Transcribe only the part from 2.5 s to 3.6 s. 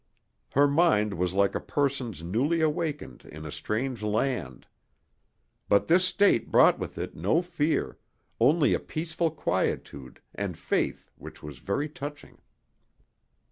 awakened in a